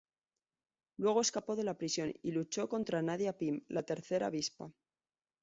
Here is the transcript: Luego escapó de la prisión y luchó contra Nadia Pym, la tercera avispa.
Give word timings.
Luego 0.97 1.21
escapó 1.21 1.55
de 1.55 1.63
la 1.63 1.77
prisión 1.77 2.11
y 2.23 2.31
luchó 2.31 2.67
contra 2.67 3.03
Nadia 3.03 3.37
Pym, 3.37 3.61
la 3.67 3.83
tercera 3.83 4.25
avispa. 4.25 4.73